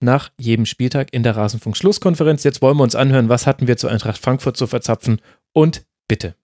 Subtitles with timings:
[0.00, 2.44] nach jedem Spieltag in der Rasenfunk-Schlusskonferenz.
[2.44, 5.20] Jetzt wollen wir uns anhören, was hatten wir zu Eintracht Frankfurt zu verzapfen
[5.52, 6.34] und bitte.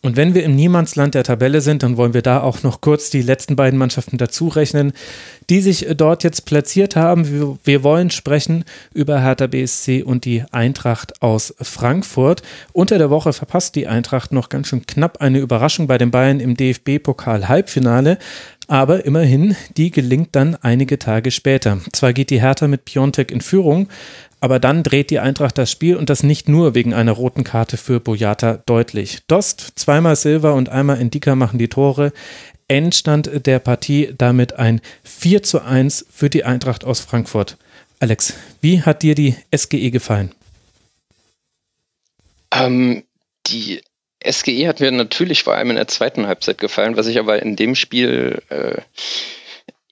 [0.00, 3.10] Und wenn wir im Niemandsland der Tabelle sind, dann wollen wir da auch noch kurz
[3.10, 4.92] die letzten beiden Mannschaften dazu rechnen,
[5.50, 7.58] die sich dort jetzt platziert haben.
[7.64, 12.42] Wir wollen sprechen über Hertha BSC und die Eintracht aus Frankfurt.
[12.72, 16.38] Unter der Woche verpasst die Eintracht noch ganz schön knapp eine Überraschung bei den Bayern
[16.38, 18.18] im DFB-Pokal-Halbfinale.
[18.68, 21.80] Aber immerhin, die gelingt dann einige Tage später.
[21.92, 23.88] Zwar geht die Hertha mit Piontek in Führung,
[24.40, 27.78] aber dann dreht die Eintracht das Spiel und das nicht nur wegen einer roten Karte
[27.78, 29.20] für Boyata deutlich.
[29.26, 32.12] Dost, zweimal Silver und einmal Indika machen die Tore.
[32.68, 37.56] Endstand der Partie damit ein 4 zu 1 für die Eintracht aus Frankfurt.
[38.00, 40.34] Alex, wie hat dir die SGE gefallen?
[42.52, 43.02] Ähm,
[43.46, 43.80] die
[44.24, 47.56] SGE hat mir natürlich vor allem in der zweiten Halbzeit gefallen, was ich aber in
[47.56, 48.80] dem Spiel äh,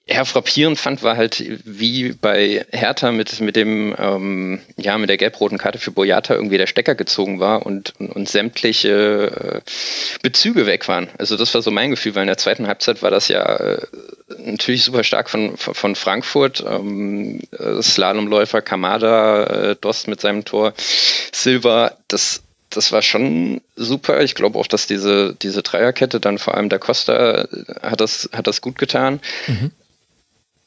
[0.07, 5.17] eher frappierend fand, war halt wie bei Hertha mit, mit dem, ähm, ja, mit der
[5.17, 9.69] gelb-roten Karte für Boyata irgendwie der Stecker gezogen war und, und, und sämtliche äh,
[10.21, 11.09] Bezüge weg waren.
[11.17, 13.85] Also das war so mein Gefühl, weil in der zweiten Halbzeit war das ja äh,
[14.37, 16.63] natürlich super stark von, von Frankfurt.
[16.67, 17.41] Ähm,
[17.81, 20.73] Slalomläufer Kamada, äh, Dost mit seinem Tor,
[21.33, 24.21] Silva, das das war schon super.
[24.21, 27.47] Ich glaube auch, dass diese, diese Dreierkette, dann vor allem der Costa, äh,
[27.81, 29.19] hat das, hat das gut getan.
[29.47, 29.71] Mhm.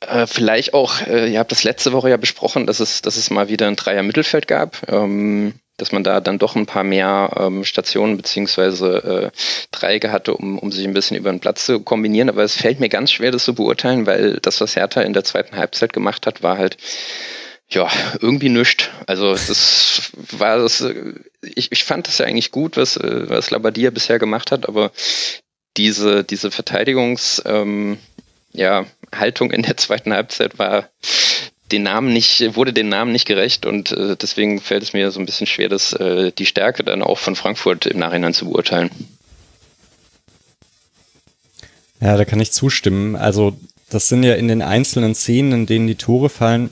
[0.00, 3.30] Äh, vielleicht auch, äh, ihr habt das letzte Woche ja besprochen, dass es, dass es
[3.30, 7.64] mal wieder ein Dreier-Mittelfeld gab, ähm, dass man da dann doch ein paar mehr ähm,
[7.64, 9.38] Stationen beziehungsweise äh,
[9.70, 12.30] Dreiecke hatte, um, um sich ein bisschen über den Platz zu kombinieren.
[12.30, 15.24] Aber es fällt mir ganz schwer, das zu beurteilen, weil das, was Hertha in der
[15.24, 16.78] zweiten Halbzeit gemacht hat, war halt
[17.70, 17.88] ja,
[18.20, 18.90] irgendwie nischt.
[19.06, 20.84] Also das war das,
[21.42, 24.92] ich, ich fand das ja eigentlich gut, was, was Labadia bisher gemacht hat, aber
[25.76, 27.98] diese, diese Verteidigungs, ähm,
[28.52, 28.86] ja,
[29.52, 30.88] in der zweiten Halbzeit war
[31.70, 35.20] den Namen nicht, wurde den Namen nicht gerecht und äh, deswegen fällt es mir so
[35.20, 38.90] ein bisschen schwer, das, äh, die Stärke dann auch von Frankfurt im Nachhinein zu beurteilen.
[42.00, 43.14] Ja, da kann ich zustimmen.
[43.14, 43.56] Also
[43.90, 46.70] das sind ja in den einzelnen Szenen, in denen die Tore fallen,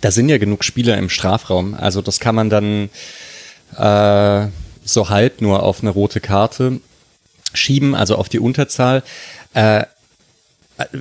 [0.00, 1.74] da sind ja genug Spieler im Strafraum.
[1.74, 2.90] Also das kann man dann
[3.76, 4.48] äh,
[4.84, 6.80] so halb nur auf eine rote Karte
[7.54, 9.02] schieben, also auf die Unterzahl.
[9.54, 9.84] Äh,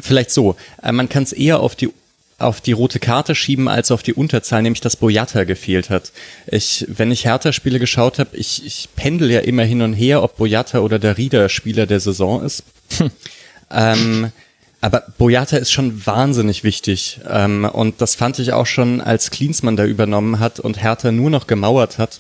[0.02, 1.92] vielleicht so, äh, man kann es eher auf die
[2.38, 6.12] auf die rote Karte schieben als auf die Unterzahl, nämlich dass Boyata gefehlt hat.
[6.48, 10.36] Ich, wenn ich Hertha-Spiele geschaut habe, ich, ich pendel ja immer hin und her, ob
[10.36, 12.64] Boyata oder der Rieder Spieler der Saison ist.
[12.98, 13.12] Hm.
[13.72, 14.32] Ähm,
[14.86, 17.20] aber Boyata ist schon wahnsinnig wichtig.
[17.28, 21.32] Ähm, und das fand ich auch schon, als Klinsmann da übernommen hat und Hertha nur
[21.32, 22.20] noch gemauert hat.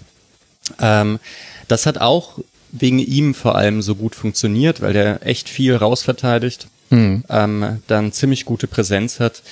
[0.82, 1.20] Ähm,
[1.68, 2.40] das hat auch
[2.72, 7.24] wegen ihm vor allem so gut funktioniert, weil der echt viel rausverteidigt, mhm.
[7.30, 9.44] ähm, dann ziemlich gute Präsenz hat.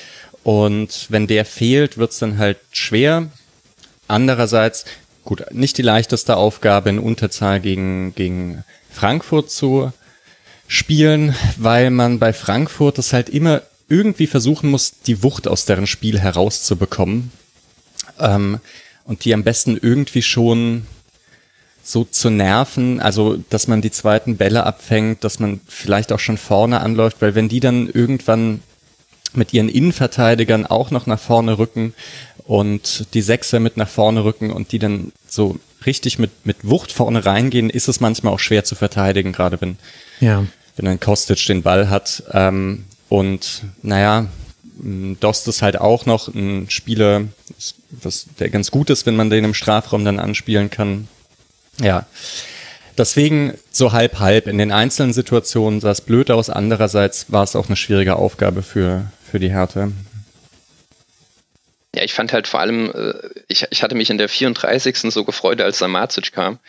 [0.43, 3.27] Und wenn der fehlt, wird's dann halt schwer.
[4.07, 4.85] Andererseits,
[5.23, 9.93] gut, nicht die leichteste Aufgabe in Unterzahl gegen, gegen Frankfurt zu
[10.67, 15.87] spielen, weil man bei Frankfurt das halt immer irgendwie versuchen muss, die Wucht aus deren
[15.87, 17.31] Spiel herauszubekommen.
[18.19, 18.59] Ähm,
[19.05, 20.87] und die am besten irgendwie schon
[21.83, 26.37] so zu nerven, also dass man die zweiten Bälle abfängt, dass man vielleicht auch schon
[26.37, 28.61] vorne anläuft, weil wenn die dann irgendwann
[29.33, 31.93] mit ihren Innenverteidigern auch noch nach vorne rücken
[32.45, 36.93] und die Sechser mit nach vorne rücken und die dann so richtig mit, mit Wucht
[36.93, 39.77] vorne reingehen, ist es manchmal auch schwer zu verteidigen, gerade wenn,
[40.19, 40.45] ja
[40.75, 42.23] wenn ein Kostic den Ball hat.
[42.31, 44.27] Ähm, und naja,
[45.19, 47.25] Dost ist halt auch noch ein Spieler,
[47.91, 51.07] das, der ganz gut ist, wenn man den im Strafraum dann anspielen kann.
[51.79, 52.05] Ja.
[52.97, 54.47] Deswegen so halb halb.
[54.47, 56.49] In den einzelnen Situationen sah es blöd aus.
[56.49, 59.91] Andererseits war es auch eine schwierige Aufgabe für, für die Härte.
[61.95, 63.13] Ja, ich fand halt vor allem, äh,
[63.47, 65.11] ich, ich hatte mich in der 34.
[65.11, 66.59] so gefreut, als Samacic kam,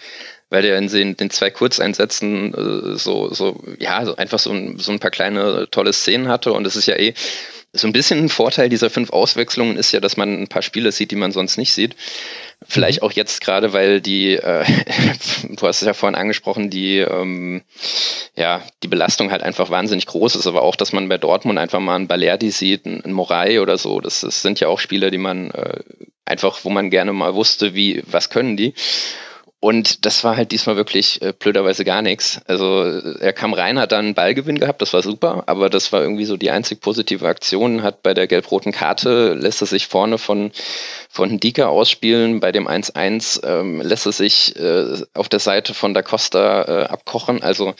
[0.55, 4.79] weil der in den, den zwei Kurzeinsätzen äh, so, so, ja, so einfach so ein,
[4.79, 7.13] so ein paar kleine tolle Szenen hatte und es ist ja eh
[7.73, 10.93] so ein bisschen ein Vorteil dieser fünf Auswechslungen ist ja, dass man ein paar Spiele
[10.93, 11.97] sieht, die man sonst nicht sieht.
[12.65, 13.09] Vielleicht mhm.
[13.09, 14.65] auch jetzt gerade, weil die, äh,
[15.49, 17.63] du hast es ja vorhin angesprochen, die, ähm,
[18.37, 21.81] ja, die Belastung halt einfach wahnsinnig groß ist, aber auch, dass man bei Dortmund einfach
[21.81, 25.19] mal einen Balerdi sieht, einen Morai oder so, das, das sind ja auch Spieler, die
[25.19, 25.81] man äh,
[26.25, 28.75] einfach, wo man gerne mal wusste, wie, was können die.
[29.65, 32.39] Und das war halt diesmal wirklich äh, blöderweise gar nichts.
[32.47, 36.03] Also er kam rein, hat dann einen Ballgewinn gehabt, das war super, aber das war
[36.03, 37.83] irgendwie so die einzig positive Aktion.
[37.83, 40.53] Hat bei der gelb-roten Karte lässt er sich vorne von,
[41.09, 45.95] von Dika ausspielen, bei dem 1-1 ähm, lässt er sich äh, auf der Seite von
[45.95, 47.43] Da Costa äh, abkochen.
[47.43, 47.73] Also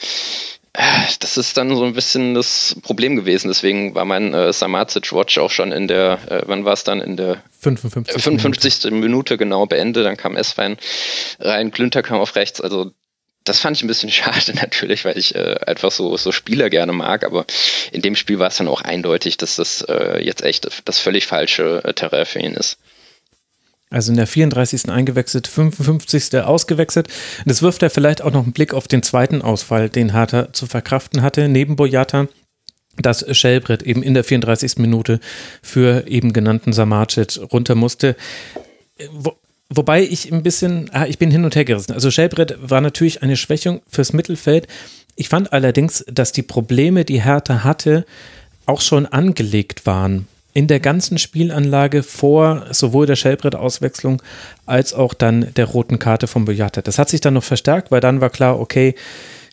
[1.19, 3.47] das ist dann so ein bisschen das Problem gewesen.
[3.47, 7.01] Deswegen war mein äh, Samacic-Watch auch schon in der, äh, wann war es dann?
[7.01, 8.21] In der 55.
[8.21, 8.83] 55.
[8.85, 9.01] Minute.
[9.01, 10.05] Minute genau beendet.
[10.05, 10.77] Dann kam S-Fein
[11.39, 12.61] rein, Klünter kam auf rechts.
[12.61, 12.91] Also
[13.43, 16.91] das fand ich ein bisschen schade natürlich, weil ich äh, einfach so, so Spieler gerne
[16.91, 17.23] mag.
[17.23, 17.45] Aber
[17.91, 21.27] in dem Spiel war es dann auch eindeutig, dass das äh, jetzt echt das völlig
[21.27, 22.77] falsche äh, Terrain für ihn ist.
[23.95, 24.89] Also in der 34.
[24.89, 26.39] eingewechselt, 55.
[26.39, 27.07] ausgewechselt.
[27.45, 30.67] Das wirft er vielleicht auch noch einen Blick auf den zweiten Ausfall, den Harter zu
[30.67, 32.27] verkraften hatte, neben Boyata,
[32.97, 34.79] dass Schellbrett eben in der 34.
[34.79, 35.21] Minute
[35.61, 38.17] für eben genannten Samarcic runter musste.
[39.13, 39.37] Wo,
[39.69, 41.93] wobei ich ein bisschen, ah, ich bin hin und her gerissen.
[41.93, 44.67] Also Schellbrett war natürlich eine Schwächung fürs Mittelfeld.
[45.15, 48.05] Ich fand allerdings, dass die Probleme, die Hertha hatte,
[48.65, 54.21] auch schon angelegt waren in der ganzen Spielanlage vor sowohl der Schellbrett-Auswechslung
[54.65, 56.81] als auch dann der roten Karte von Boyata.
[56.81, 58.95] Das hat sich dann noch verstärkt, weil dann war klar, okay,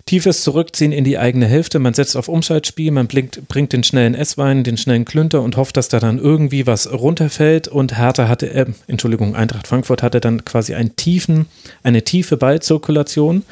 [0.06, 4.14] tiefes Zurückziehen in die eigene Hälfte, man setzt auf Umschaltspiel, man blinkt, bringt den schnellen
[4.14, 8.48] S-Wein, den schnellen Klünter und hofft, dass da dann irgendwie was runterfällt und Hertha hatte,
[8.52, 11.46] äh, Entschuldigung, Eintracht Frankfurt hatte dann quasi einen tiefen,
[11.82, 13.42] eine tiefe Ballzirkulation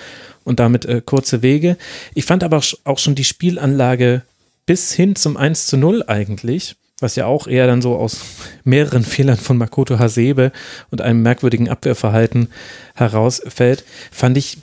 [0.44, 1.76] und damit äh, kurze Wege.
[2.14, 4.23] Ich fand aber auch schon die Spielanlage
[4.67, 8.20] bis hin zum 1 zu 0 eigentlich was ja auch eher dann so aus
[8.64, 10.52] mehreren Fehlern von Makoto Hasebe
[10.91, 12.49] und einem merkwürdigen Abwehrverhalten
[12.94, 14.58] herausfällt, fand ich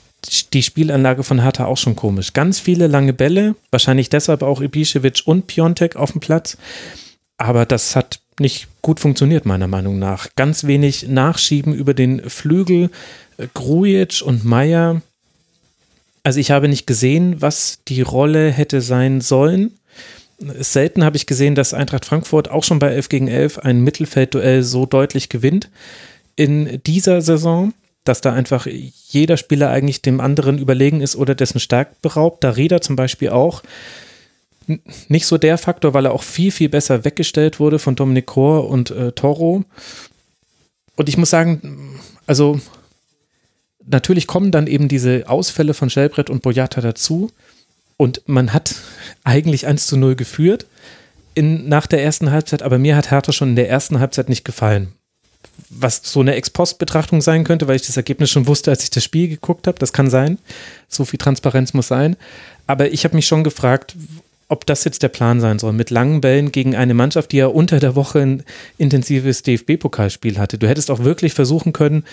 [0.52, 2.32] die Spielanlage von Hertha auch schon komisch.
[2.32, 6.56] Ganz viele lange Bälle, wahrscheinlich deshalb auch Ibišević und Piontek auf dem Platz,
[7.36, 10.28] aber das hat nicht gut funktioniert, meiner Meinung nach.
[10.36, 12.90] Ganz wenig Nachschieben über den Flügel,
[13.54, 15.02] Grujic und Meier.
[16.22, 19.77] Also ich habe nicht gesehen, was die Rolle hätte sein sollen
[20.38, 24.62] selten habe ich gesehen, dass Eintracht Frankfurt auch schon bei 11 gegen 11 ein Mittelfeldduell
[24.62, 25.68] so deutlich gewinnt.
[26.36, 27.74] In dieser Saison,
[28.04, 32.44] dass da einfach jeder Spieler eigentlich dem anderen überlegen ist oder dessen Stark beraubt.
[32.44, 33.62] Da Rieder zum Beispiel auch
[35.08, 38.68] nicht so der Faktor, weil er auch viel, viel besser weggestellt wurde von Dominik Kor
[38.68, 39.64] und äh, Toro.
[40.96, 42.60] Und ich muss sagen, also
[43.86, 47.30] natürlich kommen dann eben diese Ausfälle von Schellbrett und Boyata dazu.
[47.96, 48.74] Und man hat
[49.28, 50.66] eigentlich 1 zu 0 geführt
[51.34, 54.44] in, nach der ersten Halbzeit, aber mir hat Hertha schon in der ersten Halbzeit nicht
[54.44, 54.92] gefallen.
[55.70, 59.04] Was so eine Ex-Post-Betrachtung sein könnte, weil ich das Ergebnis schon wusste, als ich das
[59.04, 59.78] Spiel geguckt habe.
[59.78, 60.38] Das kann sein.
[60.88, 62.16] So viel Transparenz muss sein.
[62.66, 63.94] Aber ich habe mich schon gefragt,
[64.48, 67.46] ob das jetzt der Plan sein soll, mit langen Bällen gegen eine Mannschaft, die ja
[67.46, 68.42] unter der Woche ein
[68.78, 70.58] intensives DFB-Pokalspiel hatte.
[70.58, 72.04] Du hättest auch wirklich versuchen können,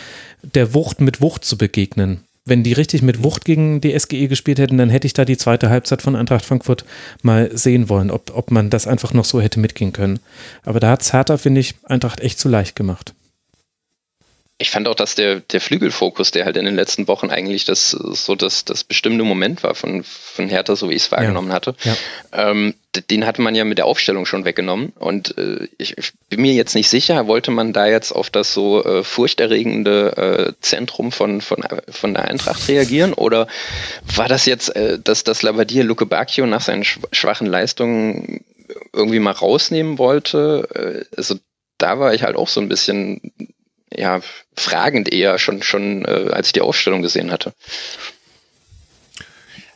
[0.44, 4.60] der Wucht mit Wucht zu begegnen wenn die richtig mit Wucht gegen die SGE gespielt
[4.60, 6.86] hätten, dann hätte ich da die zweite Halbzeit von Eintracht Frankfurt
[7.24, 10.20] mal sehen wollen, ob, ob man das einfach noch so hätte mitgehen können.
[10.64, 13.14] Aber da hat es Hertha, finde ich, Eintracht echt zu leicht gemacht
[14.58, 17.92] ich fand auch, dass der, der Flügelfokus, der halt in den letzten Wochen eigentlich das
[17.92, 21.56] so das, das bestimmte Moment war von, von Hertha, so wie ich es wahrgenommen ja.
[21.56, 21.96] hatte, ja.
[22.32, 24.94] Ähm, den hatte man ja mit der Aufstellung schon weggenommen.
[24.98, 28.54] Und äh, ich, ich, bin mir jetzt nicht sicher, wollte man da jetzt auf das
[28.54, 33.14] so äh, furchterregende äh, Zentrum von, von, von der Eintracht reagieren?
[33.14, 33.48] Oder
[34.16, 38.44] war das jetzt, äh, dass das Labadier Luke Bacchio nach seinen schwachen Leistungen
[38.94, 41.06] irgendwie mal rausnehmen wollte?
[41.12, 41.36] Äh, also
[41.78, 43.32] da war ich halt auch so ein bisschen
[43.92, 44.22] ja,
[44.56, 47.54] fragend eher schon, schon äh, als ich die Aufstellung gesehen hatte.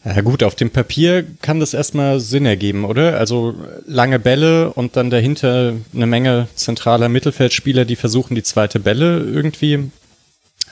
[0.05, 3.17] Ja gut, auf dem Papier kann das erstmal Sinn ergeben, oder?
[3.17, 3.53] Also
[3.85, 9.91] lange Bälle und dann dahinter eine Menge zentraler Mittelfeldspieler, die versuchen, die zweite Bälle irgendwie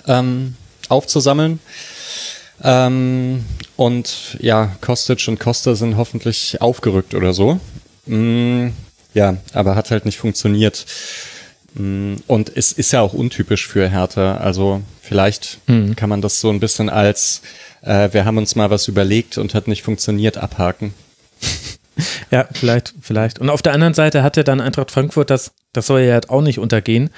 [0.08, 0.56] ähm,
[0.88, 1.60] aufzusammeln.
[2.64, 3.44] Ähm,
[3.76, 7.60] und ja, Kostic und Costa sind hoffentlich aufgerückt oder so.
[8.06, 8.70] Mm,
[9.14, 10.86] ja, aber hat halt nicht funktioniert.
[11.78, 14.38] Mm, und es ist ja auch untypisch für Hertha.
[14.38, 15.96] Also vielleicht mhm.
[15.96, 17.42] kann man das so ein bisschen als
[17.82, 20.94] äh, wir haben uns mal was überlegt und hat nicht funktioniert abhaken.
[22.32, 23.40] ja, vielleicht, vielleicht.
[23.40, 26.42] Und auf der anderen Seite hatte dann Eintracht Frankfurt das, Das soll ja halt auch
[26.42, 27.12] nicht untergehen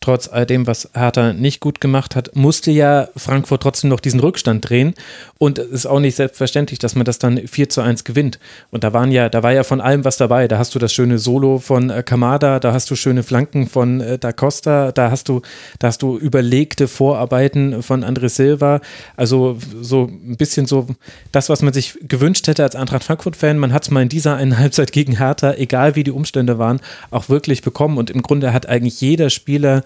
[0.00, 4.20] trotz all dem, was Hertha nicht gut gemacht hat, musste ja Frankfurt trotzdem noch diesen
[4.20, 4.94] Rückstand drehen.
[5.38, 8.38] Und es ist auch nicht selbstverständlich, dass man das dann 4 zu 1 gewinnt.
[8.70, 10.48] Und da waren ja, da war ja von allem was dabei.
[10.48, 14.00] Da hast du das schöne Solo von äh, Kamada, da hast du schöne Flanken von
[14.00, 15.42] äh, Da Costa, da hast du,
[15.78, 18.80] da hast du überlegte Vorarbeiten von André Silva.
[19.16, 20.86] Also so ein bisschen so
[21.32, 23.58] das, was man sich gewünscht hätte als Eintracht Frankfurt-Fan.
[23.58, 26.80] Man hat es mal in dieser einen Halbzeit gegen Hertha, egal wie die Umstände waren,
[27.10, 27.98] auch wirklich bekommen.
[27.98, 29.82] Und im Grunde hat eigentlich jeder Spieler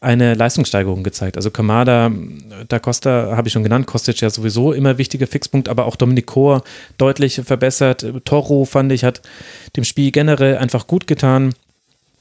[0.00, 1.36] eine Leistungssteigerung gezeigt.
[1.36, 2.12] Also Kamada,
[2.68, 6.26] Da Costa habe ich schon genannt, Kostic ja sowieso immer wichtiger Fixpunkt, aber auch Dominik
[6.26, 6.62] Kor
[6.98, 8.06] deutlich verbessert.
[8.24, 9.22] Toro fand ich, hat
[9.76, 11.52] dem Spiel generell einfach gut getan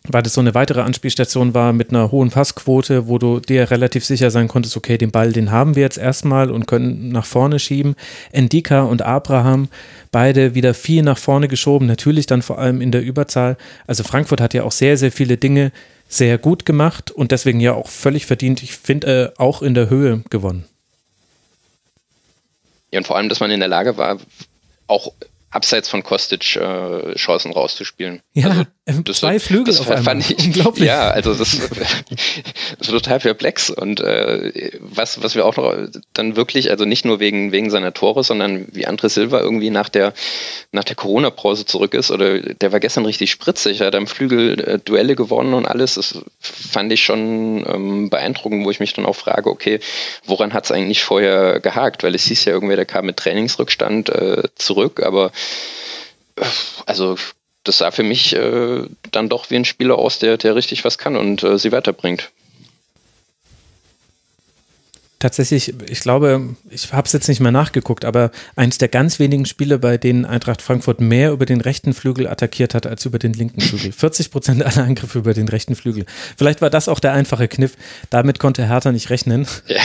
[0.09, 4.05] weil das so eine weitere Anspielstation war mit einer hohen Passquote, wo du dir relativ
[4.05, 7.59] sicher sein konntest, okay, den Ball, den haben wir jetzt erstmal und können nach vorne
[7.59, 7.95] schieben.
[8.31, 9.69] Endika und Abraham,
[10.11, 13.57] beide wieder viel nach vorne geschoben, natürlich dann vor allem in der Überzahl.
[13.85, 15.71] Also Frankfurt hat ja auch sehr, sehr viele Dinge
[16.07, 19.89] sehr gut gemacht und deswegen ja auch völlig verdient, ich finde, äh, auch in der
[19.89, 20.65] Höhe gewonnen.
[22.91, 24.17] Ja, und vor allem, dass man in der Lage war,
[24.87, 25.11] auch
[25.57, 28.21] abseits von Kostic äh, Chancen rauszuspielen.
[28.33, 30.03] Ja, also, das, zwei Flügel das auf einmal.
[30.03, 30.85] Fand ich, Unglaublich.
[30.85, 31.69] Ja, also das ist,
[32.77, 35.75] das total perplex und äh, was was wir auch noch
[36.13, 39.89] dann wirklich, also nicht nur wegen wegen seiner Tore, sondern wie André Silva irgendwie nach
[39.89, 40.13] der
[40.71, 44.59] nach der Corona-Pause zurück ist oder der war gestern richtig spritzig, er hat am Flügel
[44.59, 45.95] äh, Duelle gewonnen und alles.
[45.95, 49.79] Das fand ich schon ähm, beeindruckend, wo ich mich dann auch frage, okay,
[50.25, 52.03] woran hat es eigentlich vorher gehakt?
[52.03, 55.31] Weil es hieß ja irgendwie, der kam mit Trainingsrückstand äh, zurück, aber
[56.85, 57.17] also
[57.63, 60.97] das sah für mich äh, dann doch wie ein Spieler aus, der, der richtig was
[60.97, 62.31] kann und äh, sie weiterbringt
[65.19, 69.45] tatsächlich, ich glaube, ich habe es jetzt nicht mehr nachgeguckt, aber eins der ganz wenigen
[69.45, 73.33] Spiele, bei denen Eintracht Frankfurt mehr über den rechten Flügel attackiert hat als über den
[73.33, 73.91] linken Flügel.
[73.97, 76.05] 40 Prozent aller Angriffe über den rechten Flügel.
[76.37, 77.75] Vielleicht war das auch der einfache Kniff.
[78.09, 79.47] Damit konnte Hertha nicht rechnen.
[79.67, 79.81] Ja.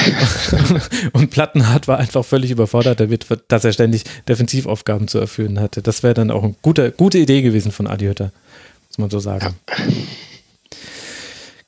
[1.12, 5.82] Und Plattenhardt war einfach völlig überfordert damit, dass er ständig Defensivaufgaben zu erfüllen hatte.
[5.82, 8.32] Das wäre dann auch eine gute, gute Idee gewesen von Adi Hütter,
[8.88, 9.54] muss man so sagen.
[9.68, 9.74] Ja.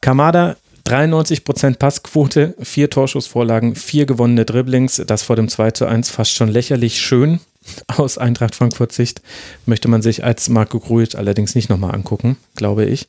[0.00, 6.32] Kamada 93% Passquote, vier Torschussvorlagen, vier gewonnene Dribblings, das vor dem 2 zu 1 fast
[6.32, 7.40] schon lächerlich schön
[7.86, 9.22] aus Eintracht Frankfurt Sicht.
[9.64, 13.08] Möchte man sich als Marco Grujic allerdings nicht nochmal angucken, glaube ich.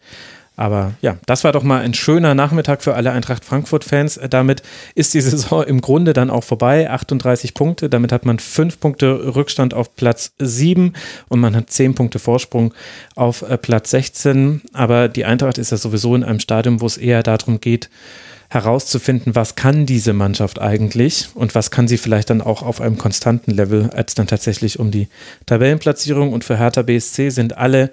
[0.56, 4.20] Aber ja, das war doch mal ein schöner Nachmittag für alle Eintracht Frankfurt-Fans.
[4.30, 6.90] Damit ist die Saison im Grunde dann auch vorbei.
[6.90, 10.94] 38 Punkte, damit hat man fünf Punkte Rückstand auf Platz 7
[11.28, 12.74] und man hat zehn Punkte Vorsprung
[13.16, 14.62] auf äh, Platz 16.
[14.74, 17.90] Aber die Eintracht ist ja sowieso in einem Stadium, wo es eher darum geht,
[18.50, 22.98] herauszufinden, was kann diese Mannschaft eigentlich und was kann sie vielleicht dann auch auf einem
[22.98, 25.08] konstanten Level, als dann tatsächlich um die
[25.46, 26.32] Tabellenplatzierung.
[26.32, 27.92] Und für Hertha BSC sind alle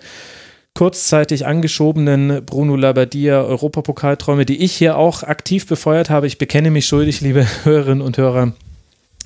[0.75, 6.26] kurzzeitig angeschobenen Bruno Labbadia Europapokalträume, die ich hier auch aktiv befeuert habe.
[6.26, 8.52] Ich bekenne mich schuldig, liebe Hörerinnen und Hörer.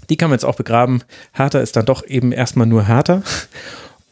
[0.09, 1.03] Die kann man jetzt auch begraben.
[1.33, 3.23] Hertha ist dann doch eben erstmal nur Hertha.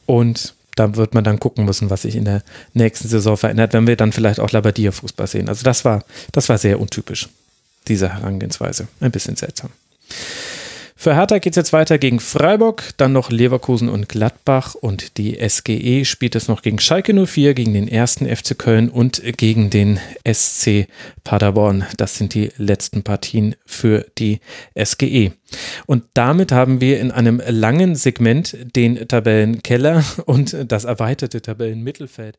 [0.06, 3.86] Und da wird man dann gucken müssen, was sich in der nächsten Saison verändert, wenn
[3.86, 5.48] wir dann vielleicht auch Labadia Fußball sehen.
[5.48, 7.28] Also das war, das war sehr untypisch,
[7.86, 8.88] diese Herangehensweise.
[9.00, 9.70] Ein bisschen seltsam.
[11.04, 15.36] Für Hertha geht es jetzt weiter gegen Freiburg, dann noch Leverkusen und Gladbach und die
[15.46, 20.00] SGE spielt es noch gegen Schalke 04, gegen den ersten FC Köln und gegen den
[20.26, 20.88] SC
[21.22, 21.84] Paderborn.
[21.98, 24.40] Das sind die letzten Partien für die
[24.82, 25.32] SGE.
[25.84, 32.38] Und damit haben wir in einem langen Segment den Tabellenkeller und das erweiterte Tabellenmittelfeld